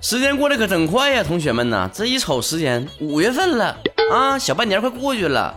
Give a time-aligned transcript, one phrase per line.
[0.00, 1.90] 时间过得可真快呀，同学们呐！
[1.92, 3.76] 这一瞅时间，五月份了
[4.10, 5.54] 啊，小半年快过去了。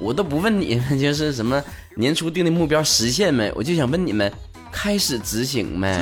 [0.00, 1.62] 我都不问你们，就是什么
[1.96, 3.52] 年初定的目标实现没？
[3.54, 4.32] 我就想问你们，
[4.74, 6.00] 开始执行呗？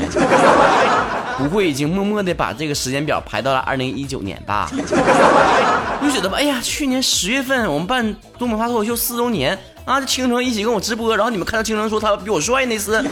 [1.37, 4.71] 不会已经默默的把这个时间表排到了二零一九年吧？
[4.71, 8.05] 我就觉得吧，哎呀，去年十月份我们办
[8.39, 13.03] 《东北话脱口秀》四周年啊，这青城一起跟我直播，然后你们看到青城说他比我帅那次，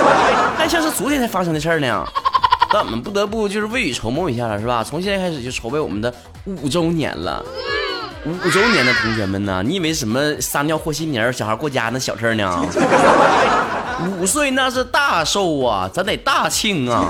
[0.56, 2.04] 还像是昨天才发生的事儿呢。
[2.72, 4.84] 那我们不得不就是未雨绸缪一下了，是吧？
[4.84, 6.12] 从现在开始就筹备我们的
[6.44, 7.42] 五周年了。
[8.24, 9.62] 五周年的同学们呢？
[9.64, 12.66] 你以为什么撒尿和稀泥小孩过家那小事呢？
[14.04, 17.08] 五岁那是大寿啊，咱得大庆啊！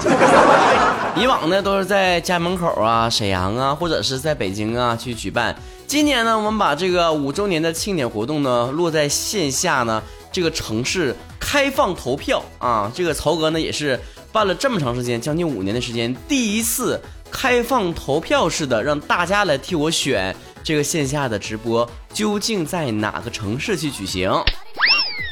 [1.17, 5.55] 以往呢都是在家门口啊、沈阳啊，或者是在北京啊去举办。
[5.87, 12.91] 今年呢，我们把这个五周年的庆典活动呢落在线下呢这个城市开放投票啊。
[12.95, 13.99] 这个曹哥呢也是。
[14.33, 17.01] 办了这么长时间，将近五年的时间，第一次
[17.31, 24.31] 开放投票式的让大家来替我选这个线下的直播究竟在哪个城市去举行？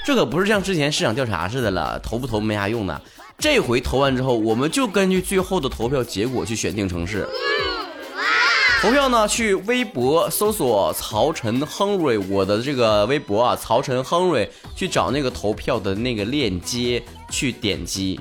[0.04, 3.00] 这可不是像之前市场调查似的了，投不投没啥用的。
[3.38, 7.26] 这回投完之后，我们就根据最后的投票结果去选定城市。
[8.82, 18.20] 投票呢，去微博搜索曹晨亨瑞，我的这个微博啊，曹晨亨瑞，去找那个投票的那个链接去点击。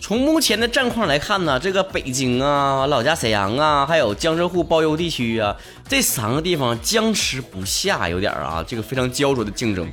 [0.00, 5.54] 从目前的战况来看呢，这个北京啊、老家沈阳啊，还有江浙沪包邮地区啊，
[5.86, 9.86] 这三个地方僵持不下，有点啊，这个非常焦灼的竞争。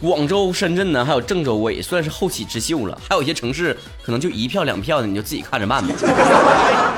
[0.00, 2.98] 广州、深圳呢，还有郑州，我也算是后起之秀了。
[3.06, 5.94] 还有一些城市可能就一票两票的，你就自己看着办吧。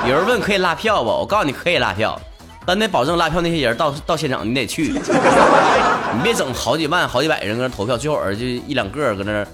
[0.06, 1.10] 有人问可以拉票不？
[1.10, 2.20] 我告诉你可以拉票，
[2.64, 9.44] 但得保证拉票那些人到到现场你得去，你别整好几万、好几百人搁那投票，最后就一两个搁那。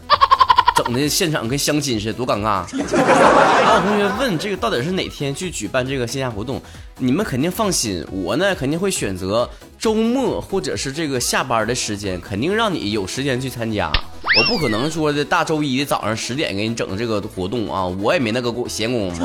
[0.78, 2.64] 整的现场跟相亲似的，多尴尬！
[2.70, 6.62] 还有同学问这个到底是哪天去举办这个线下活动？
[6.98, 13.90] 你们肯定放心，我呢肯定会选择周末或者是这个下班的时间，肯定让你有时间去参加。
[14.36, 19.24] 我不可能说的大周一的早上十点给你整这个活动啊，我也没那个闲工夫。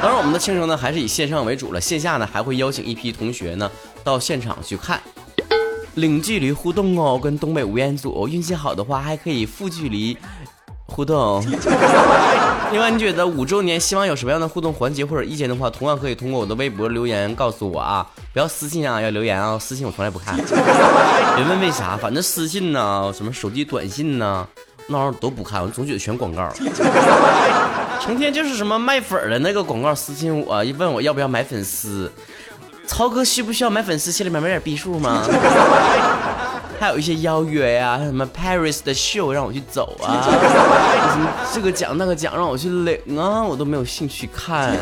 [0.00, 3.70] 当然，我们的庆生呢还是以线上为主了，线下呢还会邀请一批同学呢
[4.04, 5.00] 到现场去看。
[5.96, 10.16] 零距离互动哦，跟东北吴彦祖，运气好的话还可以负距离
[10.86, 11.42] 互动。
[12.70, 20.36] 另外，你觉得五周年希望有什么样的互动环节或者意见的话，同样可以通过我的微博留言告诉我啊，不要私信啊，要留言啊，私信我从来不看。
[21.36, 24.46] 别问为啥，反正私信呢，什么手机短信呢，
[24.88, 26.46] 那玩意儿都不看，我总觉得全广告。
[28.02, 32.12] 成天就是什么卖粉的那个广告私信我，一问我要不要买粉丝。
[32.86, 34.12] 曹哥需不需要买粉丝？
[34.12, 35.22] 心里面买点逼数吗？
[36.78, 40.28] 还有一些邀约呀，什么 Paris 的秀让我去走啊，
[41.10, 44.76] 什么这个奖那个奖让我去领啊，我都没有兴趣看。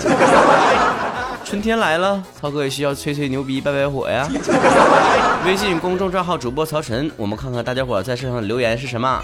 [1.45, 4.29] 春天来了，曹哥也需要吹吹牛逼、拜拜火呀。
[5.47, 9.21] 微信公众账号主播曹晨，我们看看大家伙在身上的留言是什么。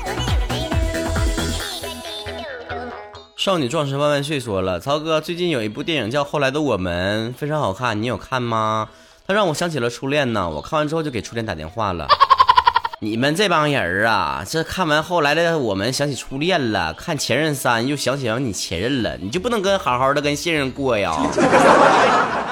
[3.40, 8.90] 少女壮士万万岁说了，曹哥最近有一部电影叫《后来的我们》，非常好看，你有看吗？
[9.26, 10.46] 他让我想起了初恋呢。
[10.50, 12.06] 我看完之后就给初恋打电话了。
[13.00, 21.16] 你们这帮人啊，这看完后来的我们想起初恋了，看前任三又想起了你前任了，你就不能跟好好的跟现任过呀？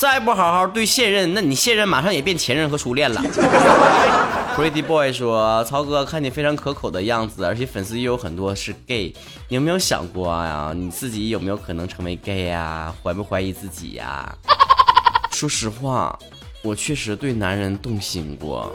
[0.00, 3.20] 再不好好对现任，那你现任马上也变前任和初恋了。
[4.56, 9.14] Pretty boy 说：“曹哥看你非常可口的样子，而且粉丝又有很多是 gay，
[9.48, 10.72] 你有没有想过呀？
[10.74, 12.90] 你自己有没有可能成为 gay 呀？
[13.02, 14.34] 怀不怀疑自己呀？”
[15.32, 16.18] 说实话，
[16.62, 18.72] 我确实对男人动心过。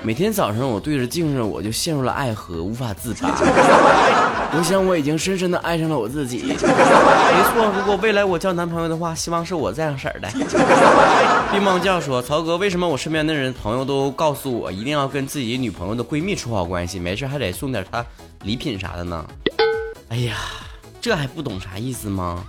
[0.00, 3.28] 每天早上我对着镜子，我就陷入了爱河，无法自拔。
[4.56, 6.44] 我想我已经深深的爱上了我自己。
[6.46, 10.28] 没错，如果未来我交男朋友的话，希望是我这样式儿的。
[11.52, 18.04] 乒乓教说：“曹哥，为什么我身边的人朋友都告诉我，一定要跟自己女朋友的闺蜜处好关系，没事还得送点她
[18.44, 19.26] 礼品啥的呢？”
[20.08, 20.36] 哎呀，
[21.00, 22.44] 这还不懂啥意思吗？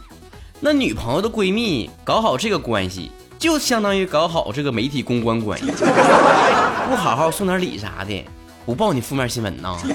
[0.60, 3.12] 那女朋友的闺蜜搞好这个关系。
[3.40, 5.68] 就相当于搞好这个媒体公关关系，
[6.90, 8.26] 不好好送点礼啥的，
[8.66, 9.78] 不报你负面新闻呐。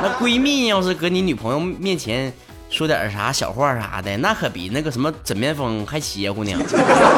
[0.00, 2.32] 那闺蜜要是搁你女朋友面前
[2.70, 6.52] 说点啥小话啥的，那可比那个什么枕边风还邪乎呢。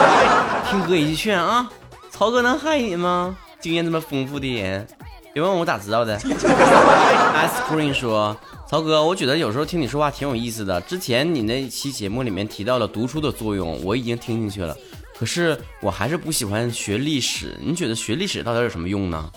[0.71, 1.71] 听哥一句劝啊，
[2.11, 3.37] 曹哥能害你吗？
[3.61, 4.87] 经验这么丰富的人，
[5.35, 6.19] 别问我咋知道的。
[6.25, 8.35] Ice Cream 说
[8.67, 10.81] ：“曹哥，我觉得有时候听你说话挺有意思的。
[10.83, 14.75] 之前你那期节目里面提到了读书的作用，我已经听进去了。
[15.19, 17.57] 可是我还是不喜欢学历史。
[17.63, 19.31] 你觉得学历史到底有什么用呢？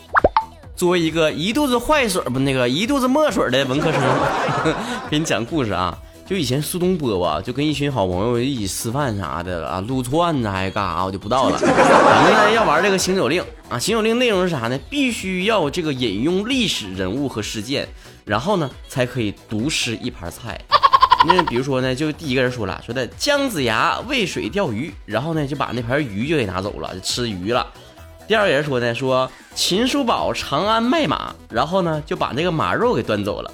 [0.76, 4.02] 作为一个一肚子坏水不那个一肚子墨水的文科生，
[5.10, 5.98] 给你讲故事啊。”
[6.28, 11.58] 就以前苏东坡吧，就跟一群好朋友一起吃饭啥的啊，撸串子还干啥，我就不知道了。
[11.58, 14.78] 反正呢要玩这个行走令啊，行走令内容是啥呢？
[14.90, 17.88] 必须要这个引用历史人物和事件，
[18.26, 20.60] 然后呢才可以独吃一盘菜。
[21.28, 27.68] 那比如说呢，就第一个人说了，说的姜子牙渭水钓鱼，然后呢就把那盘鱼就给拿走了，就吃鱼了。
[28.28, 33.52] 第二个人说呢，说秦叔宝长安卖马，然后呢就把那个马肉给端走了。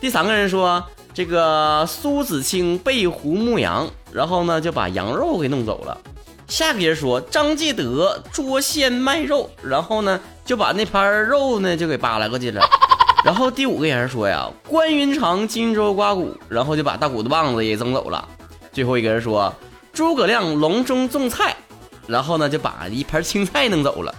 [0.00, 0.84] 第三个人说。
[1.12, 5.98] 这个苏子清背胡牧羊，然后呢就把羊肉给弄走了。
[6.46, 12.62] 下个人说张继德捉仙卖肉，然后呢就把那盘肉呢就给扒拉过去了。
[13.24, 18.28] 然后第五个人说呀关云长荆州刮骨，然后就把大骨头棒子也整走了。
[18.72, 19.54] 最后一个人说
[19.92, 21.56] 诸葛亮隆中种菜，
[22.06, 24.14] 然后呢就把一盘青菜弄走了。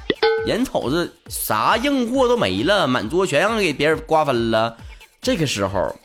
[0.46, 4.78] 眼瞅着啥硬货都没了，满桌全让给别人瓜分了。
[5.22, 5.96] 这个时候。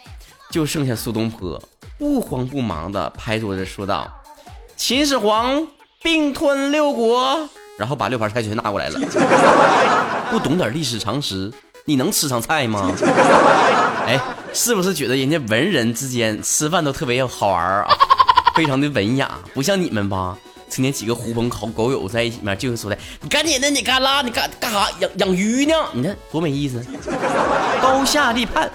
[0.49, 1.61] 就剩下苏东坡
[1.99, 4.09] 不慌不忙的拍桌子说道
[4.77, 5.67] ：“秦始皇
[6.01, 7.37] 并吞六国，
[7.77, 8.99] 然后把六盘菜全拿过来了。
[10.31, 11.53] 不懂点历史常识，
[11.89, 12.91] 你能吃上菜吗？
[14.07, 14.21] 哎，
[14.53, 17.87] 是不是觉得人家文人之间吃饭都特别好玩啊？
[18.57, 20.37] 非常的文雅，不像你们吧？
[20.69, 24.89] 成天几个狐朋狗友在一起面，就是说的，你赶紧的，你干啦，你干干啥？
[24.99, 25.75] 养养鱼呢？
[25.93, 26.85] 你看多没意思，
[27.81, 28.69] 高下立判。”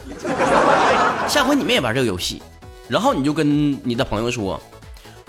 [1.27, 2.41] 下回你们也玩这个游戏，
[2.87, 4.57] 然后你就跟你的朋友说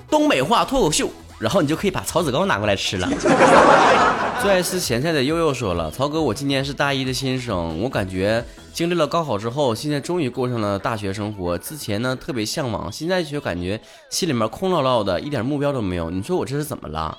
[0.08, 1.11] 东北话脱口秀，
[1.42, 3.08] 然后你就可以把草籽糕拿过来吃了。
[4.40, 11.58] 最爱吃咸菜的悠悠说了：“曹哥，我今年是大一的新生，我感觉经历了高考之后，现在终于过上了大学生活。
[11.58, 16.10] 之前呢特别向往，现在却感觉心里面空落落的，一点目标都没有。
[16.10, 17.18] 你说我这是怎么了？”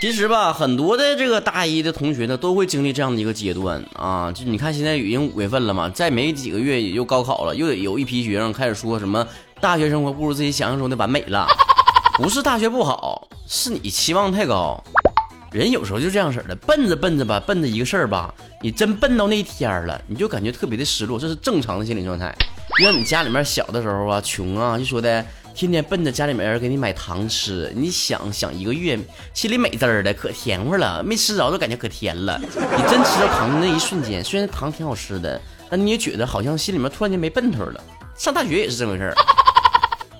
[0.00, 4.30] 其实吧，很多的这个大一的同学呢，都会经历这样的一个阶段啊。
[4.30, 9.26] 就你看，现在已经五月份了嘛，再没几个月也就高考了，又得有一批学生开始说什么
[9.60, 11.46] 大学生活不如自己想象中的完美了。
[12.18, 14.82] 不是大学不好，是你期望太高。
[15.52, 22.34] 人有时候就这样式的，奔着奔着吧，奔着一个事儿吧，你真奔到那一天了，你就感觉特别的失落，这是正常的心理状态。
[22.78, 25.24] 就像你家里面小的时候啊，穷啊，就说的。
[25.54, 28.98] 天天奔着家里面人给你买糖吃，你想想一个月
[29.32, 31.00] 心里美滋儿的，可甜乎了。
[31.00, 32.36] 没吃着就感觉可甜了。
[32.42, 37.80] 你真吃到糖的那一瞬间，虽然糖挺好吃的，但你也觉得好像心里面突然间没奔头了。
[38.16, 39.14] 上大学也是这么回事儿。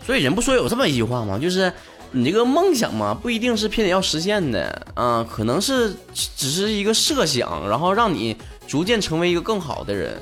[0.07, 1.37] 所以人不说有这么一句话吗？
[1.37, 1.73] 就是
[2.17, 8.37] 你这个梦想嘛，不一定是偏得要实现的啊，可能是只是一个设想，然后让你
[8.69, 10.17] 逐渐成为一个更好的人，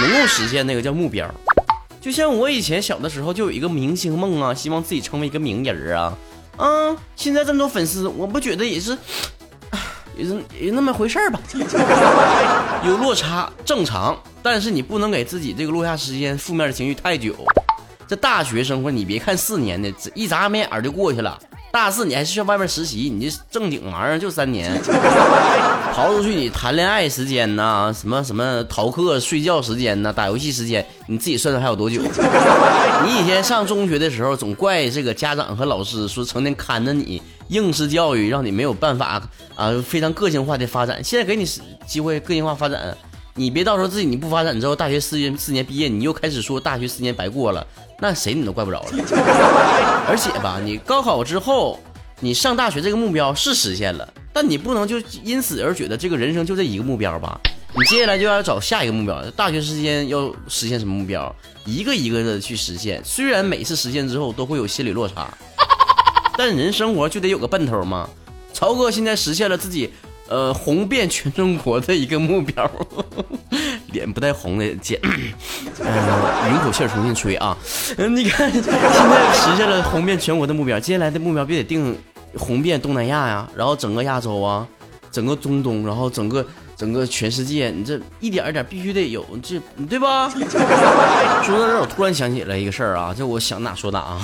[0.00, 1.32] 能够实现那个叫目标。
[2.00, 6.12] 就像我以前小的时候就有一个明星梦啊，希望自己成为一个名人啊，
[6.56, 8.98] 啊，现在这么多粉丝，我不觉得也是，
[10.16, 11.40] 也是也那么回事吧，
[12.84, 17.32] 有落差正常，但是你不能给自己这个落下时间负面的情绪太久。
[18.08, 21.38] 这大学生活你别看四年的，一眨眼就过去了。
[21.70, 24.74] 大四你还是去外面实习，你这正经玩意儿就三年，
[25.94, 32.00] 刨出去你谈恋爱时间呐，什么什么逃课睡觉时间呐，打游戏时间，你自己算算还有多久？
[33.04, 39.22] 你以前上中学的时候总怪这个家长和老师说成天看着你，应试教育让你没有办法
[39.54, 41.04] 啊，非常个性化的发展。
[41.04, 41.44] 现在给你
[41.86, 42.96] 机会个性化发展，
[43.38, 47.64] 你别到时候自己你不发展之后，大学四年四年毕业你又开始说大学四年白过了。
[48.00, 48.88] 那谁你都怪不着了，
[50.08, 51.78] 而且吧，你高考之后，
[52.18, 57.40] 你上大学这个目标是实现了，但你不能就因此而觉得这个人生就这一个目标吧？
[57.76, 61.32] 你接下来就要找下一个目标，大学时间要实现什么目标？
[61.64, 63.00] 一个一个的去实现。
[63.04, 65.32] 虽然每次实现之后都会有心理落差，
[66.36, 68.08] 但人生活就得有个奔头嘛。
[68.52, 69.92] 曹哥现在实现了自己，
[70.28, 72.70] 呃，红遍全中国的一个目标。
[73.92, 75.10] 脸不带红的姐，嗯，
[76.52, 77.56] 云口气重新吹啊！
[77.96, 81.96] 嗯，你看，现在实现了红遍全国的目标，接下来的目标必得定
[82.36, 84.68] 红遍东南亚呀，然后整个亚洲啊，
[85.10, 89.58] 整个中东，然后整个整个全世界，你这一点一点必须得有，这
[89.88, 90.28] 对吧？
[90.28, 94.20] 说到这儿，我突然想起来一个事儿啊，这我想哪说哪啊！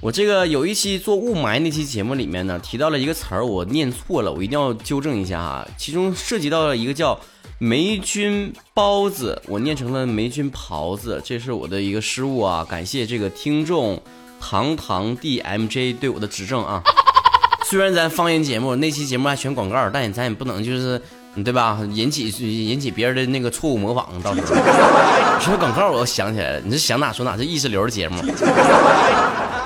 [0.00, 7.18] 我这个有一期做雾霾那期节目里面呢，提到了一个词儿，我念错了，我一定要纠正一下啊，其中涉及到了一个叫。
[7.62, 12.66] 霉菌包子，我念成了霉菌袍子，这是我的一个失误啊！
[12.66, 14.02] 感谢这个听众
[14.40, 16.82] 堂堂 D M J 对我的指正啊。
[17.66, 20.98] 虽然咱方言节目那期节目还选广告，但咱也不能就是
[21.44, 21.78] 对吧？
[21.92, 22.30] 引起
[22.66, 24.46] 引起别人的那个错误模仿，到时候
[25.38, 28.22] 说广告我又想起来了，你是想哪说哪，这意识流的节目。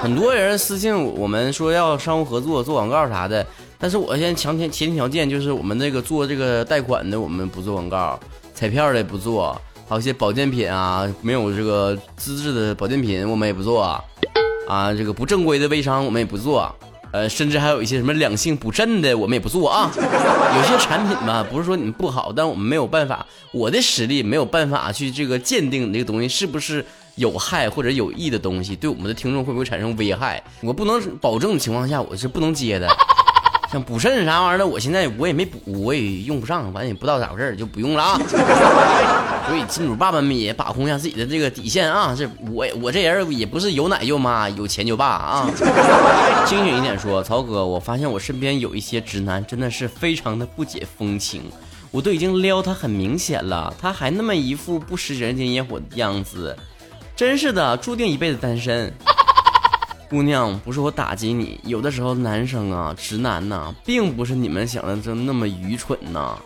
[0.05, 3.45] 很多人私信我们说要商务合作做广告啥的，
[3.79, 8.21] 但是我现在强前前提条件就是我们这个做这个贷款的我们不做广告，
[8.55, 9.59] 彩票的不做，
[9.89, 13.81] 还有一些保健品啊没有这个资质的保健品我们也不做，
[14.69, 16.71] 啊这个不正规的微商我们也不做。
[17.11, 19.91] 呃，甚至还有一些什么两性补肾的，我们也不做啊。
[19.97, 26.85] 有些产品吧，不是说你们不好，但我们没有办法，我的实力没有办法去这个鉴定这个东西是不是
[27.17, 32.89] 有害或者有益的东西，对我们的听众会不会产生危害，我不能保证的情况下，我是不能接的。
[33.73, 38.21] 像补肾啥玩意儿的，我现在我也没补，我也用不上，反正也不知道咋回事就不用了啊。
[39.49, 42.15] 所以金主爸爸们也把控一下自己的这个底线啊。
[42.17, 45.51] 这我我这人也不是有奶就妈，有钱就爸啊。
[46.47, 51.43] 清醒一点说，曹哥，我发现我身边有一些直男真的是非常的不解风情，
[51.91, 56.57] 我都已经撩他很明显了，他还那么一副不食人间烟火的样子，
[57.17, 58.93] 真是的，注定一辈子单身。
[60.11, 66.37] 姑娘，不是我打击你，有的时候男生啊，直男呐，并不是你们想的就那么愚蠢呐。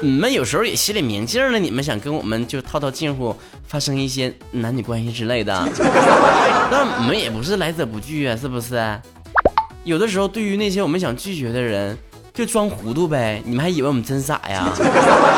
[0.00, 3.34] 你们有时候也心里明镜了，你们想跟我们就套套近乎，
[3.66, 5.52] 发生一些男女关系之类的，
[6.70, 9.00] 那我们也不是来者不拒啊，是不是？
[9.82, 11.98] 有的时候对于那些我们想拒绝的人，
[12.32, 14.72] 就装糊涂呗，你们还以为我们真傻呀？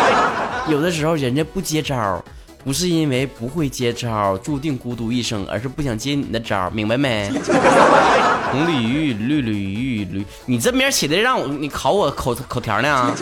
[0.68, 2.22] 有的时候人家不接招。
[2.62, 7.30] 不是因为不会接招，注定孤独一生，而是不想接你的招，明白没？
[8.52, 13.14] 红鲤鱼，绿鲤鱼，驴，你这名起的让我你考我口口条呢？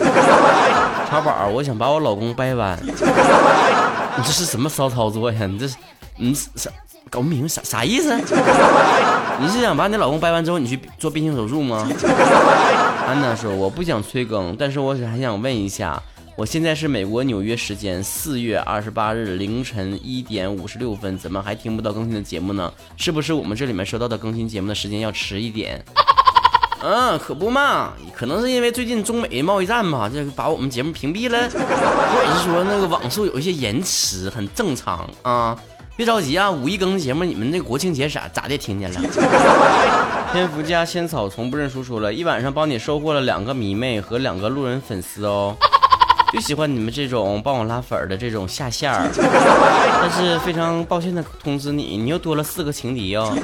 [1.09, 5.45] 茶宝，我想把我老公掰弯， 你这是什么骚操作呀？
[5.45, 5.75] 你这是，
[6.17, 6.69] 你啥
[7.11, 8.13] 搞不明白啥啥意思？
[9.39, 11.87] 你是想把你老公掰弯之后，你去做变性手术吗？
[13.07, 16.01] 安娜说，我不想催更，但是我还想问一下。
[16.39, 22.71] 我现在是美国纽约时间四月二十八日凌晨一点五十六分，怎么还听不到更新的节目呢？
[22.95, 25.83] 是不是我们这里面收到的更新节目的时间要迟一点？
[26.81, 35.59] 嗯， 可不嘛，可能是因为最近中美贸易战嘛，这把我们节目屏蔽了，或者是说那个网速有一些延迟，很正常啊。
[35.97, 39.01] 别着急啊，五一更的节目，你们那国庆节咋咋的听见了？
[40.31, 45.53] 天福家仙草从不认输说了一晚上帮你收获了两个迷妹和两个路人粉丝哦。
[46.31, 49.09] 就喜欢你们这种帮我拉粉的这种下线儿，
[50.01, 53.35] 但是非常抱歉的通知你，你又多了四个情敌哦。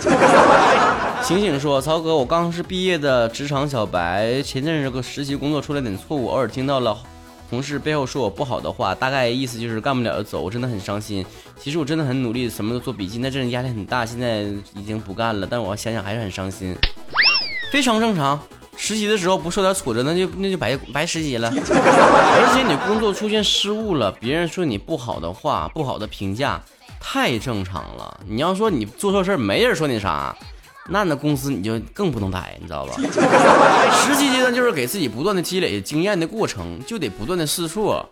[1.24, 6.96] 醒醒说，曹哥，我刚是毕业的职场小白，前阵这个实习工作出了点错误，偶尔听到了
[7.50, 11.26] 同事背后说我不好的话，大概意思就是干不了就走，我真的很伤心。
[11.60, 14.42] 其实我真的很努力，什么都做笔记，那阵压力很大，现在
[14.76, 16.76] 已经不干了，但我想想还是很伤心，
[17.72, 18.40] 非常正常。
[18.78, 21.50] 实习的时候不受点挫折，那就那就白白实习了。
[21.56, 26.62] 而且你工作出现失误了，别人说你不好的话、不好的评价，
[27.00, 28.20] 太正常了。
[28.28, 30.36] 你要说你做错事儿，没人说你啥，
[30.90, 32.96] 那那公司你就更不能待，你知道吧？
[33.00, 38.08] 实习阶段就是给自己不断的积累经验的过程，就得不断的试错。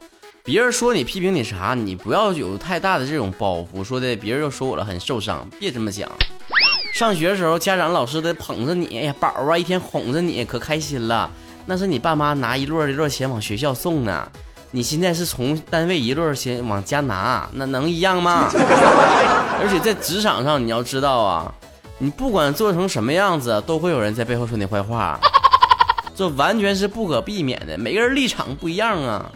[0.45, 6.09] 别人说你、批评你啥，你不要有太大的这种包袱，说的别人又说我了很受伤，别这么想。
[6.93, 11.27] 上学的时候，家长老师得捧着你，哎呀，宝啊，一天哄着你，可开心了。
[11.65, 14.31] 那是你爸妈拿一摞一摞钱往学校送呢，
[14.69, 18.47] 你现在是从单位一摞钱往家拿，那能一样吗？
[19.59, 21.51] 而且在职场上，你要知道啊，
[21.97, 25.19] 你不管做成什么样子，都会有人在背后说你坏话，
[26.15, 27.75] 这完全是不可避免的。
[27.75, 29.31] 每个人立场不一样啊，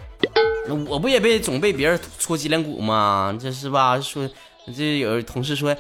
[0.88, 3.36] 我不也被总被别人戳脊梁骨吗？
[3.42, 4.00] 这是吧？
[4.00, 4.30] 说
[4.76, 5.76] 这有同事说。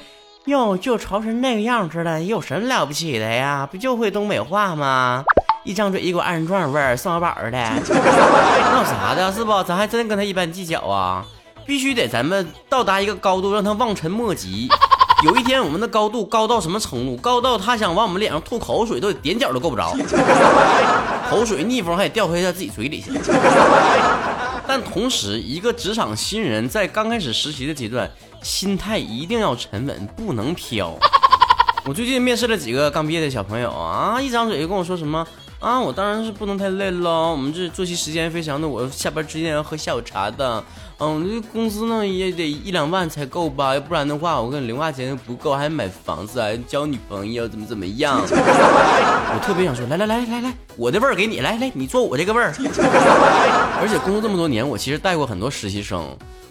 [0.48, 3.68] 哟，就潮成那个样子了，有什么了不起的呀？
[3.70, 5.22] 不就会东北话吗？
[5.66, 9.62] 一张嘴一股二人转味儿，宋小宝的， 那有啥的，是不？
[9.63, 11.25] 咱还真跟他一般计较啊？
[11.66, 14.70] 必须得咱们到达一个高度，让他望尘莫及。
[15.25, 17.18] 有一天，我们的高度高到什么程度？
[17.18, 19.94] 高到他想往我们脸上吐口水，都得踮脚都够不着，
[21.30, 23.12] 口水逆风还得掉回他自己嘴里去。
[24.67, 28.12] 但同时，一个职场新人在刚开始实习的阶段，
[28.43, 30.93] 心态一定要沉稳，不能飘。
[31.86, 35.25] 我最近面试了几个刚毕业的小朋友啊，一张嘴就跟我说什么
[35.62, 40.62] 啊，我当然是不能太累喽，我们这作息时间非常的，我下班之前要喝下午茶的。
[41.00, 48.20] 嗯，这工资呢也得一两万才够吧，要不然的话，我跟零花钱不够，还买房子，还交女朋友，怎么怎么样？
[48.25, 52.51] 我特别想说，来来来来来，我的味儿给你，来来，你做我这个味儿。
[53.80, 56.04] 而且工作这么多年，我其实带过很多实习生，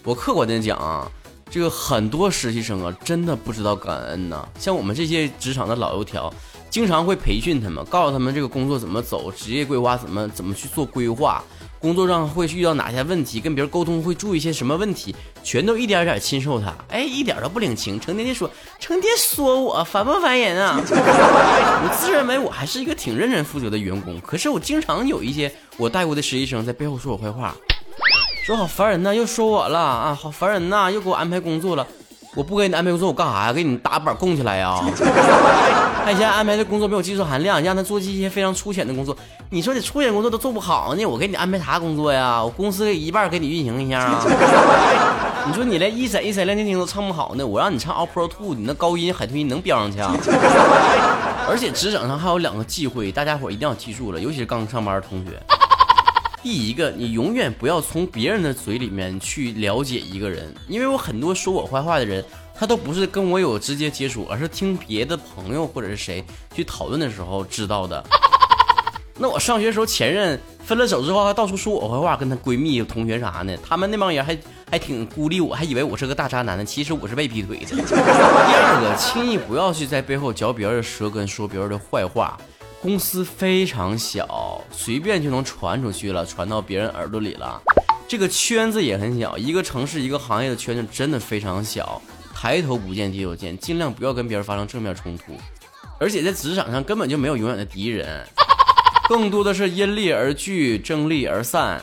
[0.03, 1.11] 我客观的讲啊，
[1.49, 4.47] 这个很多实习生啊，真的不知道感恩呐。
[4.57, 6.33] 像我们这些职场的老油条，
[6.69, 11.43] 经常会培训他们，告诉他们这个工作怎么走，职业规划怎么怎么去做规划。
[11.79, 16.73] 工作上会遇到哪些问题，跟别人沟通会注意一些什么问题，全都一点点亲受他。
[16.89, 20.79] 哎，一点都不领情，成天的说，成天说我烦不烦人啊？
[20.81, 27.55] 我自认为我还是一个挺认真负责的员工，可是我经常有一些我带过的实习生在背后说我坏话，
[28.45, 31.85] 说好烦人呐，又说我了啊，好烦人呐，又给我安排工作了。
[32.37, 33.51] 我不给你安排工作，我干啥呀？
[33.51, 34.79] 给你打板供起来呀？
[36.05, 39.17] 他现在安排的工作没有技术含量，让他做一些非常粗浅的工作。
[39.49, 42.43] 你说你粗浅工作都做不好呢，我给你安排啥工作呀？
[42.43, 44.23] 我公司一半给你运行一下啊？
[45.49, 50.13] 你说你连一闪一闪亮晶晶都唱不好呢，我让你唱 All Pro Two，你那高音海豚音能飙上去啊？
[51.49, 55.31] 而且职场上还有两个忌讳，大家伙一定要记住了，尤其是刚上班的同学。
[56.43, 62.23] 第一个，你永远不要从别人的嘴里面去了解一个人，因为我很多说我坏话的人，
[62.55, 68.01] 他都不是跟我有直接接触，而是听别的朋友或者是谁去讨论的时候知道的。
[69.19, 74.37] 那我上学时候前任分了手之后，还到处说我坏话，跟他闺蜜、同学啥的，他们那帮人还
[74.69, 76.63] 还挺孤立我，还以为我是个大渣男呢。
[76.63, 77.75] 其实我是被劈腿的。
[77.75, 82.37] 第二个，轻易不要去在背后嚼别人的舌根，说别人的坏话。
[82.81, 87.61] 公司非常小，随便就能传出去了，传到别人耳朵里了。
[88.07, 92.01] 这个圈子也很小，一个城市、一个行业的圈子真的非常小。
[92.33, 95.35] 抬头不见低头见，尽量不要跟别人发生正面冲突。
[95.99, 98.23] 而且在职场上根本就没有永远的敌人，
[99.09, 101.81] 更多的是因利而聚，争利而散。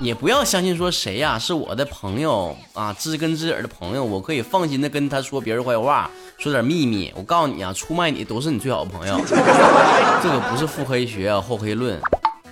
[0.00, 7.12] 也不要相信说谁呀是我的朋友啊，知根知底的朋友，我可以放心的跟他说别人坏话，说点秘密。
[7.16, 9.20] 我告诉你啊，出卖你都是你最好的朋友。
[10.22, 12.00] 这个不是腹黑学啊，厚黑论，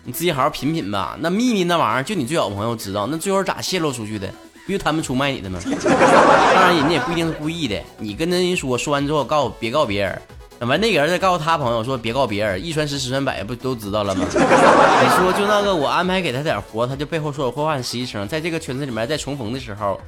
[0.05, 1.17] 你自己好好品品吧。
[1.21, 4.29] 那秘密那玩意儿就你最好的朋友知道，那最后咋泄露出去的？
[4.67, 5.61] 不就他们出卖你的吗？
[5.65, 10.23] 当然人家也不一定是故意的，你跟人说，说完之后告别告别人。
[10.61, 14.25] 完，那个人再告诉他朋友说别告别人，一传十，十传百，不都知道了吗？
[14.33, 20.01] 你说就那个我安排给他点活，他就背后说我坏话的实习生，在这个圈子里面再重逢的时候，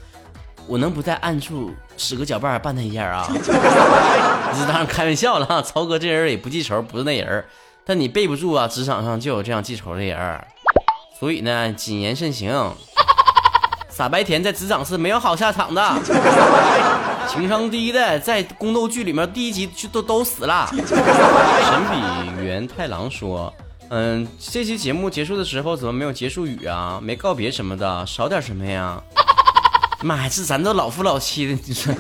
[0.67, 3.27] 我能不在暗处使个脚绊绊他一下啊？
[3.33, 7.45] 这当然开玩笑了，曹哥这人也不记仇，不是那人。
[7.85, 10.45] 但你备不住啊，职场上就有这样记仇的人，
[11.19, 12.53] 所以呢，谨言慎行。
[13.89, 15.83] 傻白甜在职场是没有好下场的。
[17.29, 20.69] 情商低的在宫斗剧里面第一集就都都死了。
[20.71, 20.85] 神
[21.91, 23.53] 笔元太郎说
[23.89, 27.01] ：“嗯，这期节目结束的时候怎么没有结束语啊？
[27.03, 29.03] 没告别什么的，少点什么呀？
[30.07, 31.93] 妈呀，这咱都老夫老妻的，你说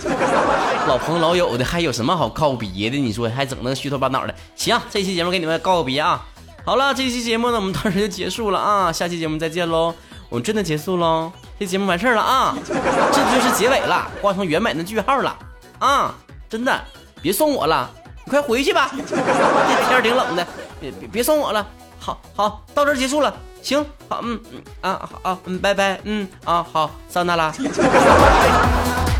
[0.87, 2.97] 老朋老友的，还有什么好告别的？
[2.97, 4.35] 你说还整那虚头巴脑的？
[4.55, 6.25] 行，这期节目给你们告个别啊！
[6.65, 8.93] 好了，这期节目呢，我们到这就结束了啊！
[8.93, 9.93] 下期节目再见喽！
[10.29, 15.37] 我们真的结束喽。”这节目完事儿了啊，这就是结尾了，画上圆满的句号了
[15.79, 16.15] 啊！
[16.49, 16.81] 真的，
[17.21, 17.91] 别送我了，
[18.25, 18.91] 你快回去吧。
[19.09, 20.47] 这天挺冷的，
[20.81, 21.67] 别别别送我了。
[21.99, 23.35] 好好，到这儿结束了。
[23.67, 27.53] 行，好，嗯嗯啊好啊，嗯，拜拜，嗯啊好，桑娜拉。